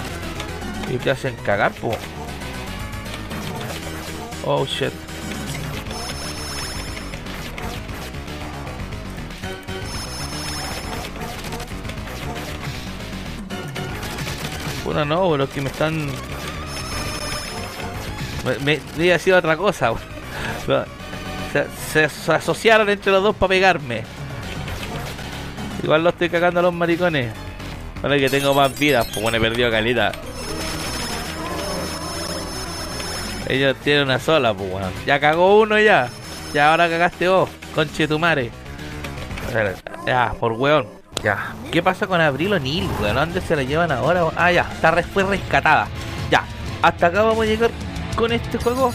Y 0.89 0.97
te 0.97 1.11
hacen 1.11 1.35
cagar, 1.37 1.73
po. 1.73 1.91
Oh 4.45 4.65
shit. 4.65 4.93
Bueno, 14.85 15.03
no, 15.03 15.35
los 15.35 15.49
que 15.49 15.59
me 15.59 15.69
están 15.69 16.09
me, 18.63 18.79
me, 18.97 19.19
sido 19.19 19.37
otra 19.37 19.57
cosa. 19.57 19.91
Se, 21.53 21.65
se- 21.93 22.09
se 22.09 22.31
asociaron 22.33 22.89
entre 22.89 23.09
los 23.11 23.23
dos 23.23 23.35
para 23.35 23.47
pegarme. 23.49 24.03
Igual 25.81 26.03
lo 26.03 26.09
estoy 26.09 26.29
cagando 26.29 26.59
a 26.59 26.63
los 26.63 26.73
maricones. 26.73 27.31
Ahora 28.03 28.17
que 28.17 28.29
tengo 28.29 28.53
más 28.53 28.77
vidas, 28.77 29.07
pues 29.07 29.21
bueno, 29.21 29.37
he 29.37 29.41
perdido 29.41 29.71
calita. 29.71 30.11
Ellos 33.47 33.77
tienen 33.83 34.03
una 34.03 34.19
sola, 34.19 34.53
pues 34.53 34.69
bueno. 34.69 34.87
Ya 35.05 35.19
cagó 35.19 35.61
uno 35.61 35.79
ya. 35.79 36.09
Ya 36.53 36.71
ahora 36.71 36.89
cagaste 36.89 37.29
vos, 37.29 37.49
conche 37.73 38.07
tu 38.07 38.19
madre. 38.19 38.51
Ya, 40.05 40.33
por 40.39 40.51
weón. 40.51 40.85
Ya. 41.23 41.53
¿Qué 41.71 41.81
pasa 41.81 42.07
con 42.07 42.19
Abril 42.19 42.53
O'Neill, 42.53 42.89
weón? 43.01 43.15
¿Dónde 43.15 43.39
se 43.41 43.55
la 43.55 43.63
llevan 43.63 43.91
ahora? 43.91 44.25
Ah, 44.35 44.51
ya. 44.51 44.67
Está 44.73 44.91
fue 45.01 45.23
rescatada. 45.23 45.87
Ya. 46.29 46.43
Hasta 46.81 47.07
acá 47.07 47.21
vamos 47.23 47.43
a 47.43 47.45
llegar 47.47 47.71
con 48.17 48.33
este 48.33 48.57
juego. 48.57 48.91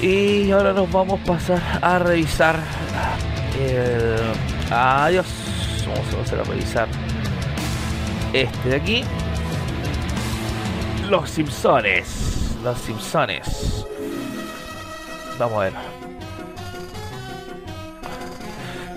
Y 0.00 0.50
ahora 0.52 0.72
nos 0.72 0.90
vamos 0.90 1.20
a 1.20 1.24
pasar 1.24 1.60
a 1.82 1.98
revisar 1.98 2.58
el... 3.60 4.16
Adiós. 4.70 5.26
Vamos 5.86 6.14
a 6.14 6.16
pasar 6.18 6.40
a 6.40 6.44
revisar 6.44 6.88
este 8.32 8.68
de 8.68 8.76
aquí. 8.76 9.04
Los 11.10 11.30
Simpsones. 11.30 12.56
Los 12.62 12.78
Simpsones. 12.78 13.86
Vamos 15.38 15.58
a 15.58 15.60
ver. 15.60 15.72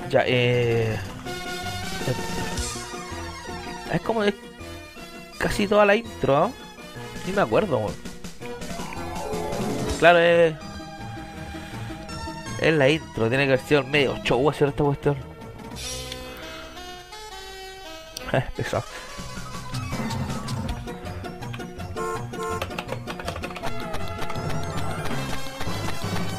Ya, 0.10 0.24
eh. 0.26 0.98
Es 3.92 4.02
como 4.02 4.24
es 4.24 4.34
casi 5.38 5.68
toda 5.68 5.86
la 5.86 5.96
intro, 5.96 6.40
¿no? 6.40 6.54
Ni 7.26 7.34
me 7.34 7.42
acuerdo. 7.42 7.92
Claro, 10.00 10.20
es. 10.20 10.56
Es 12.62 12.74
la 12.74 12.90
intro, 12.90 13.30
tiene 13.30 13.46
que 13.46 13.54
haber 13.54 13.66
sido 13.66 13.82
el 13.82 13.88
medio 13.88 14.18
show 14.24 14.50
hacer 14.50 14.70
esta 14.70 14.84
cuestión. 14.84 15.18
Pesado. 18.56 18.84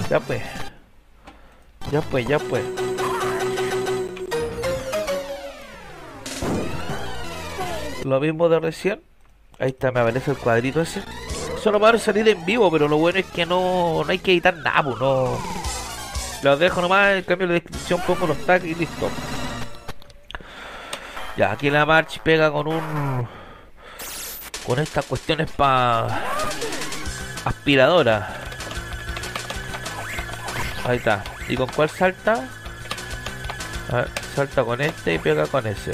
Ya 0.09 0.21
pues. 0.21 0.43
Ya 1.93 2.01
pues, 2.03 2.27
ya 2.27 2.39
pues. 2.39 2.65
Lo 8.05 8.21
mismo 8.21 8.49
de 8.49 8.61
recién. 8.61 9.03
Ahí 9.59 9.69
está, 9.69 9.93
me 9.93 10.01
aparece 10.01 10.31
el 10.31 10.39
cuadrito 10.39 10.81
ese. 10.81 11.03
Solo 11.63 11.79
va 11.79 11.91
a 11.91 11.99
salir 11.99 12.27
en 12.27 12.45
vivo, 12.47 12.71
pero 12.71 12.89
lo 12.89 12.97
bueno 12.97 13.19
es 13.19 13.27
que 13.27 13.45
no, 13.45 14.03
no 14.03 14.11
hay 14.11 14.19
que 14.19 14.33
editar 14.33 14.57
nada, 14.57 14.83
pues, 14.83 14.99
no. 14.99 15.39
Los 16.43 16.59
dejo 16.59 16.81
nomás, 16.81 17.17
en 17.17 17.23
cambio 17.25 17.49
la 17.49 17.53
descripción 17.55 18.01
pongo 18.07 18.29
los 18.29 18.47
tags 18.47 18.65
y 18.65 18.75
listo. 18.75 19.11
Ya, 21.37 21.53
aquí 21.53 21.69
la 21.69 21.85
March 21.85 22.21
pega 22.23 22.51
con 22.51 22.67
un... 22.67 23.29
Con 24.67 24.79
estas 24.79 25.05
cuestiones 25.05 25.51
para... 25.51 26.23
Aspiradora. 27.45 28.37
Ahí 30.85 30.97
está. 30.97 31.23
¿Y 31.47 31.57
con 31.57 31.69
cuál 31.69 31.91
salta? 31.91 32.49
A 33.91 33.97
ver, 33.97 34.09
salta 34.35 34.65
con 34.65 34.81
este 34.81 35.15
y 35.15 35.19
pega 35.19 35.47
con 35.47 35.67
ese. 35.67 35.93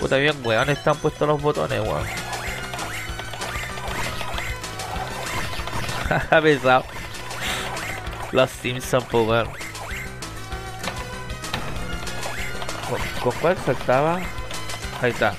Puta 0.00 0.16
bien, 0.16 0.34
weón, 0.44 0.68
están 0.70 0.96
puestos 0.96 1.28
los 1.28 1.40
botones, 1.40 1.80
weón. 1.80 2.17
Jaja, 6.30 6.40
pesado. 6.42 6.84
Los 8.32 8.50
Simpsons, 8.50 9.04
po, 9.04 9.22
weón. 9.22 9.48
¿Con, 12.88 13.00
con 13.22 13.32
cuál 13.40 13.56
saltaba? 13.64 14.20
Ahí 15.02 15.10
está. 15.10 15.34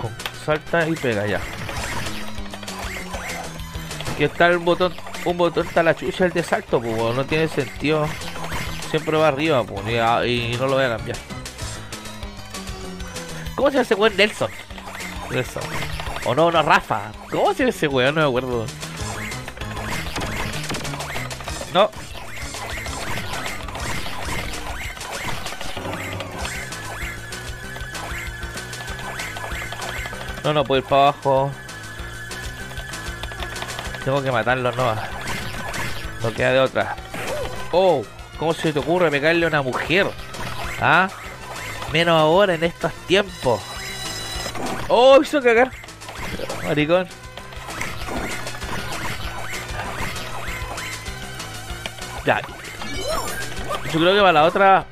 Con- 0.00 0.14
salta 0.44 0.88
y 0.88 0.94
pega 0.94 1.26
ya. 1.26 1.40
Aquí 4.14 4.24
está 4.24 4.46
el 4.48 4.58
botón. 4.58 4.94
Un 5.24 5.36
botón 5.38 5.66
está 5.66 5.82
la 5.84 5.94
chucha 5.94 6.24
el 6.26 6.32
de 6.32 6.42
salto, 6.42 6.80
pues 6.80 6.96
no 7.14 7.24
tiene 7.24 7.46
sentido. 7.48 8.08
Siempre 8.90 9.16
va 9.16 9.28
arriba, 9.28 9.62
pues, 9.64 9.86
y, 9.88 9.96
a- 9.98 10.26
y 10.26 10.56
no 10.58 10.66
lo 10.66 10.74
voy 10.74 10.84
a 10.84 10.96
cambiar. 10.96 11.16
¿Cómo 13.54 13.70
se 13.70 13.80
ese 13.80 13.94
weón 13.94 14.16
Nelson? 14.16 14.50
Nelson. 15.30 15.62
O 16.24 16.34
no, 16.34 16.50
no, 16.50 16.62
Rafa. 16.62 17.10
¿Cómo 17.30 17.52
se 17.52 17.60
llama 17.60 17.70
ese 17.70 17.88
weón? 17.88 18.14
No 18.14 18.20
me 18.20 18.26
acuerdo. 18.28 18.66
No. 21.74 21.90
No, 30.44 30.52
no 30.52 30.64
puedo 30.64 30.80
ir 30.80 30.88
para 30.88 31.02
abajo. 31.02 31.50
Tengo 34.04 34.22
que 34.22 34.32
matarlo, 34.32 34.72
no. 34.72 34.94
No 36.22 36.32
queda 36.32 36.52
de 36.52 36.60
otra. 36.60 36.96
Oh, 37.72 38.02
¿cómo 38.38 38.52
se 38.52 38.72
te 38.72 38.78
ocurre 38.78 39.10
pegarle 39.10 39.44
a 39.44 39.48
una 39.48 39.62
mujer? 39.62 40.08
¿Ah? 40.80 41.08
Menos 41.92 42.20
ahora 42.20 42.54
en 42.54 42.64
estos 42.64 42.92
tiempos. 43.06 43.60
Oh, 44.88 45.20
hizo 45.22 45.40
cagar. 45.40 45.81
Maricón. 46.64 47.06
Ya. 52.24 52.40
Yo 53.92 54.00
creo 54.00 54.14
que 54.14 54.20
para 54.20 54.32
la 54.32 54.44
otra. 54.44 54.86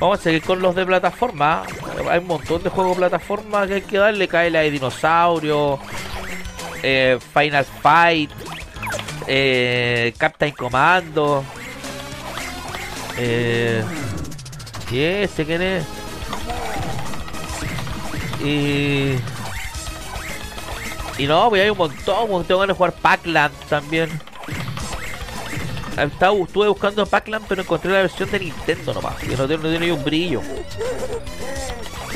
Vamos 0.00 0.18
a 0.18 0.22
seguir 0.22 0.42
con 0.42 0.62
los 0.62 0.74
de 0.74 0.86
plataforma. 0.86 1.62
Hay 2.08 2.18
un 2.18 2.26
montón 2.26 2.62
de 2.62 2.70
juegos 2.70 2.96
plataforma 2.96 3.66
que 3.66 3.74
hay 3.74 3.82
que 3.82 3.98
darle. 3.98 4.28
Cae 4.28 4.50
la 4.50 4.60
de 4.60 4.70
dinosaurio. 4.70 5.78
eh, 6.82 7.18
Final 7.34 7.64
Fight. 7.82 8.30
Eh, 9.26 10.14
Captain 10.16 10.52
Commando. 10.52 11.44
Eh, 13.18 13.84
¿Y 14.90 15.02
ese 15.02 15.44
quién 15.44 15.62
es? 15.62 15.84
Y. 18.42 19.16
Y 21.20 21.26
no, 21.26 21.50
pues 21.50 21.62
hay 21.62 21.68
un 21.68 21.76
montón. 21.76 22.28
pues, 22.28 22.46
Tengo 22.46 22.60
ganas 22.60 22.74
de 22.74 22.78
jugar 22.78 22.94
Pac-Land 22.94 23.52
también. 23.68 24.08
Estaba, 25.98 26.34
estuve 26.38 26.68
buscando 26.68 27.04
Pac-Land, 27.04 27.44
pero 27.46 27.60
encontré 27.60 27.92
la 27.92 27.98
versión 27.98 28.30
de 28.30 28.40
Nintendo 28.40 28.94
nomás. 28.94 29.16
Que 29.16 29.36
no 29.36 29.46
tiene, 29.46 29.62
no 29.62 29.68
tiene 29.68 29.80
ni 29.80 29.90
un 29.92 30.02
brillo. 30.02 30.40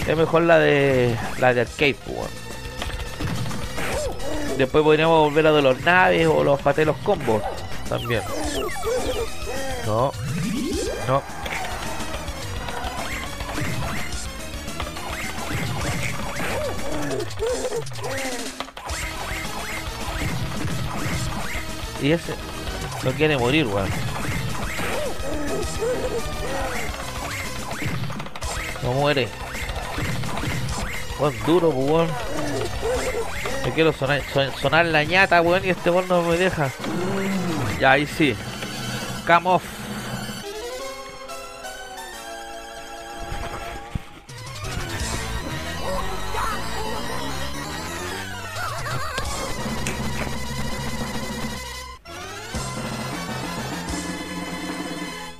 Es 0.07 0.17
mejor 0.17 0.45
la 0.45 0.59
de. 0.59 1.14
La 1.38 1.53
de 1.53 1.61
arcade, 1.61 1.97
pues. 2.07 2.31
Después 4.57 4.83
podríamos 4.83 5.19
volver 5.19 5.49
a 5.49 5.53
de 5.53 5.61
los 5.61 5.79
naves 5.83 6.27
o 6.27 6.43
los 6.43 6.59
paté 6.62 6.87
los 6.87 6.97
combos. 6.99 7.43
También. 7.87 8.23
No. 9.85 10.12
No. 11.07 11.23
Y 22.05 22.12
ese 22.12 22.35
no 23.03 23.12
quiere 23.12 23.38
morir, 23.38 23.67
weón. 23.67 23.88
No 28.83 28.93
muere. 28.93 29.27
Weón 31.19 31.35
duro, 31.47 31.71
pues, 31.71 31.90
weón. 31.90 32.09
Me 33.64 33.73
quiero 33.73 33.93
sonar, 33.95 34.21
son- 34.35 34.53
sonar 34.61 34.85
la 34.85 35.03
ñata, 35.05 35.40
weón, 35.40 35.64
y 35.64 35.71
este 35.71 35.88
weón 35.88 36.07
no 36.07 36.21
me 36.23 36.37
deja. 36.37 36.71
Ya, 37.81 37.93
ahí 37.93 38.07
sí. 38.07 38.37
Come 39.27 39.49
off. 39.49 39.62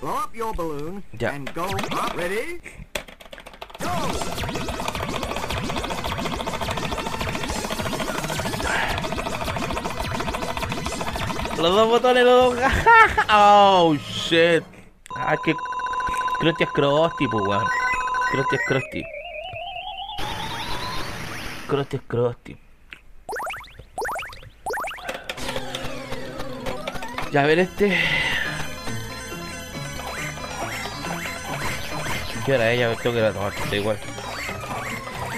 Blow 0.05 0.17
up 0.17 0.37
your 0.37 0.53
balloon 0.53 1.03
Yeah. 1.19 1.33
and 1.33 1.49
go 1.55 1.65
up. 1.65 2.15
Ready? 2.15 2.61
Los 11.57 11.75
dos 11.75 11.89
botones, 11.89 12.23
los 12.23 12.55
dos. 12.55 12.65
oh, 13.33 13.97
shit. 13.97 14.63
Ah, 15.17 15.39
que. 15.43 15.55
Krusty 16.39 16.65
es 16.65 16.71
Krusty, 16.73 17.27
pues, 17.27 17.45
weón. 17.47 17.65
Krusty 18.31 18.57
es 18.57 18.63
Krusty. 18.67 19.05
Krusty 21.67 21.97
es 21.97 22.03
Krusty. 22.07 22.57
Ya 27.33 27.41
a 27.41 27.47
ver 27.47 27.61
este. 27.61 28.24
¿Qué 32.45 32.53
hora 32.53 32.73
es? 32.73 32.79
Ya 32.79 32.95
tengo 32.97 33.15
que 33.15 33.21
ir 33.21 33.25
a 33.25 33.33
tomar, 33.33 33.53
da 33.71 33.77
igual. 33.77 33.99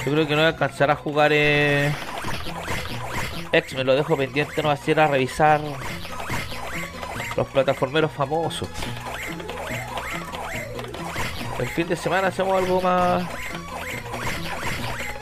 Yo 0.05 0.13
creo 0.13 0.27
que 0.27 0.33
no 0.35 0.43
voy 0.43 0.47
a 0.47 0.49
alcanzar 0.49 0.91
a 0.91 0.97
jugar 0.97 1.31
eh... 1.33 1.93
X, 3.53 3.75
me 3.75 3.85
lo 3.85 3.95
dejo 3.95 4.17
pendiente, 4.17 4.61
no 4.63 4.69
va 4.69 4.75
a 4.75 4.77
ser 4.77 4.99
a 5.01 5.07
revisar 5.07 5.61
los 7.37 7.47
plataformeros 7.49 8.11
famosos. 8.11 8.69
El 11.59 11.69
fin 11.69 11.89
de 11.89 11.97
semana 11.97 12.29
hacemos 12.29 12.57
algo 12.57 12.81
más 12.81 13.25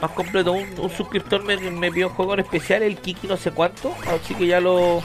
más 0.01 0.11
completo. 0.13 0.53
Un, 0.53 0.91
suscriptor 0.91 1.43
me, 1.45 1.57
me 1.57 1.91
pidió 1.91 2.09
un 2.09 2.15
juego 2.15 2.35
en 2.35 2.41
especial, 2.41 2.83
el 2.83 2.99
Kiki 2.99 3.27
no 3.27 3.37
sé 3.37 3.51
cuánto. 3.53 3.95
Así 4.07 4.35
que 4.35 4.47
ya 4.47 4.61
lo, 4.61 5.03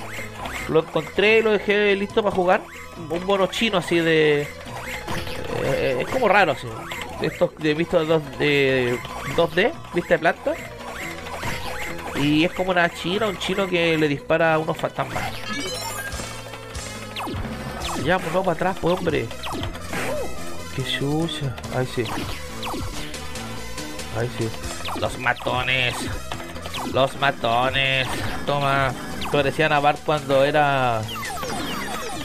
lo 0.68 0.80
encontré 0.80 1.40
y 1.40 1.42
lo 1.42 1.52
dejé 1.52 1.96
listo 1.96 2.24
para 2.24 2.36
jugar. 2.36 2.62
Un 3.10 3.26
mono 3.26 3.48
chino 3.48 3.78
así 3.78 4.00
de... 4.00 4.48
eh, 5.74 5.98
es 6.02 6.08
como 6.08 6.28
raro. 6.28 6.56
De 7.22 7.28
estos 7.28 7.56
de 7.58 7.74
visto 7.74 8.04
dos- 8.06 8.38
de 8.40 8.98
2D, 9.36 9.72
vista 9.94 10.14
de 10.16 10.20
planta. 10.20 10.54
Y 12.16 12.44
es 12.46 12.52
como 12.54 12.72
una 12.72 12.90
china, 12.90 13.28
un 13.28 13.38
chino 13.38 13.68
que 13.68 13.98
le 13.98 14.08
dispara 14.08 14.54
a 14.56 14.58
unos 14.60 14.78
fantasmas. 14.78 15.24
Ya, 18.04 18.18
pues 18.18 18.34
no 18.34 18.42
para 18.44 18.54
atrás, 18.56 18.78
pues 18.82 18.98
hombre. 18.98 19.28
Qué 20.76 20.84
sucia. 20.84 21.56
Ahí 21.76 21.88
sí. 21.94 22.04
Ahí 24.18 24.30
sí. 24.38 24.50
Los 25.00 25.18
matones. 25.20 25.96
Los 26.94 27.16
matones. 27.18 28.08
Toma. 28.46 28.94
Parecían 29.32 29.72
a 29.74 29.80
Bart 29.80 30.00
cuando 30.06 30.44
era. 30.44 31.02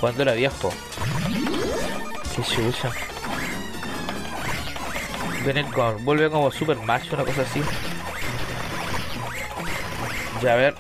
Cuando 0.01 0.23
era 0.23 0.33
viejo. 0.33 0.73
Qué 2.37 2.43
sucia. 2.43 2.91
Vuelve 6.01 6.31
como 6.31 6.51
super 6.51 6.79
macho, 6.79 7.15
una 7.15 7.25
cosa 7.25 7.43
así. 7.43 7.61
Ya 10.41 10.55
a 10.55 10.57
ver. 10.57 10.75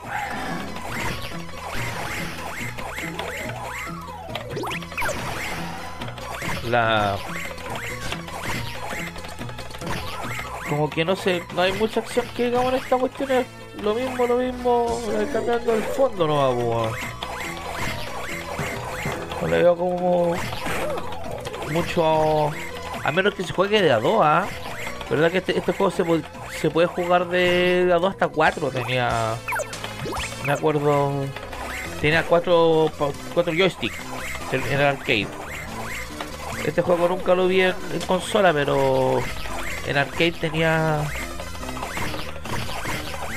La. 6.64 7.18
Como 10.70 10.88
que 10.88 11.04
no 11.04 11.14
sé, 11.14 11.42
no 11.54 11.60
hay 11.60 11.72
mucha 11.74 12.00
acción 12.00 12.26
que 12.34 12.46
digamos 12.46 12.72
en 12.72 12.78
esta 12.80 12.96
cuestión. 12.96 13.30
Es 13.32 13.46
lo 13.82 13.94
mismo, 13.94 14.26
lo 14.26 14.36
mismo, 14.38 14.98
cambiando 15.30 15.74
el 15.74 15.82
fondo 15.82 16.26
no 16.26 16.36
va, 16.36 16.90
No 19.42 19.46
le 19.46 19.58
veo 19.58 19.76
como 19.76 20.34
mucho. 21.70 22.50
A 23.04 23.12
menos 23.12 23.34
que 23.34 23.42
se 23.44 23.52
juegue 23.52 23.82
de 23.82 23.92
a 23.92 23.98
2, 24.00 24.20
¿ah? 24.22 24.46
¿Verdad 25.10 25.30
que 25.30 25.38
este, 25.38 25.58
este 25.58 25.72
juego 25.72 25.90
se, 25.90 26.04
se 26.58 26.70
puede 26.70 26.86
jugar 26.86 27.28
de 27.28 27.90
a 27.94 27.96
2 27.98 28.10
hasta 28.10 28.28
4? 28.28 28.70
Tenía. 28.70 29.34
Me 30.46 30.52
acuerdo. 30.52 31.12
Tenía 32.00 32.22
4 32.24 32.90
cuatro 33.34 33.52
joysticks 33.54 33.96
en, 34.52 34.62
en 34.62 34.72
el 34.80 34.86
arcade. 34.86 35.26
Este 36.64 36.80
juego 36.82 37.08
nunca 37.08 37.34
lo 37.34 37.46
vi 37.46 37.60
en, 37.62 37.74
en 37.92 38.00
consola, 38.06 38.52
pero 38.52 39.18
en 39.86 39.96
arcade 39.98 40.32
tenía 40.32 41.02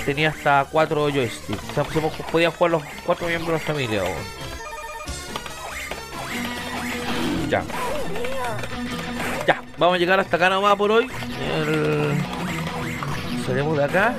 tenía 0.06 0.30
hasta 0.30 0.65
4 0.71 1.10
joysticks. 1.10 1.69
O 1.69 1.73
sea, 1.73 1.84
se 1.86 1.99
po- 1.99 2.12
podían 2.32 2.51
jugar 2.53 2.71
los 2.71 2.84
4 3.06 3.27
miembros 3.27 3.47
de 3.47 3.53
la 3.53 3.73
familia. 3.73 4.03
Ya. 7.49 7.63
Ya, 9.77 9.85
vamos 9.85 9.95
a 9.95 9.99
llegar 9.99 10.19
hasta 10.19 10.35
acá 10.37 10.49
nomás 10.49 10.75
por 10.75 10.91
hoy. 10.91 11.07
El... 11.55 12.17
Salimos 13.45 13.77
de 13.77 13.83
acá. 13.83 14.15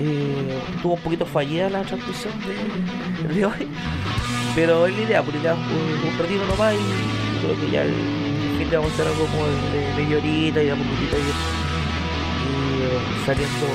Eh, 0.00 0.60
tuvo 0.82 0.94
un 0.94 1.00
poquito 1.00 1.24
fallida 1.24 1.70
la 1.70 1.82
transmisión 1.82 2.32
de, 2.42 3.34
de 3.34 3.46
hoy. 3.46 3.68
Pero 4.54 4.86
es 4.86 4.96
la 4.96 5.02
idea, 5.02 5.22
por 5.22 5.34
la 5.34 5.40
idea 5.40 5.54
fue 5.54 6.10
un 6.10 6.18
ratito 6.18 6.44
nomás 6.46 6.74
y 6.74 7.40
creo 7.40 7.60
que 7.60 7.70
ya 7.70 7.82
el 7.82 7.94
fin 8.58 8.68
de 8.68 8.76
vamos 8.76 8.90
a 8.90 8.94
hacer 8.94 9.06
algo 9.06 9.26
como 9.26 9.46
de 9.46 9.94
media 9.96 10.18
y 10.18 10.50
de 10.50 10.74
poquitito 10.74 11.16
ir, 11.16 11.34
ir 12.50 13.24
saliendo 13.24 13.66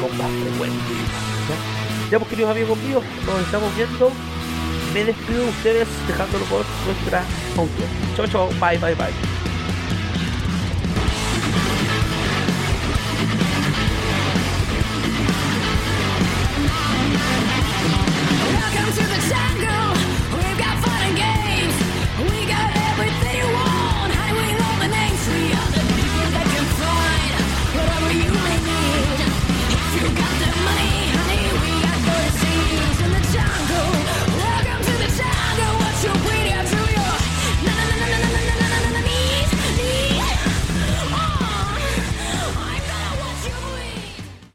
con 0.00 0.18
más 0.18 0.30
frecuencia. 0.30 0.96
¿ya? 1.48 2.10
ya 2.10 2.18
pues 2.18 2.28
queridos 2.28 2.50
amigos 2.50 2.78
míos, 2.78 3.04
nos 3.24 3.40
estamos 3.40 3.74
viendo. 3.76 4.33
Me 4.94 5.04
despido 5.04 5.42
de 5.42 5.50
ustedes 5.50 5.88
dejándolo 6.06 6.44
por 6.44 6.64
nuestra 6.86 7.24
audio. 7.56 7.84
Chau 8.16 8.28
chau, 8.28 8.48
bye 8.60 8.78
bye 8.78 8.94
bye. 8.94 9.33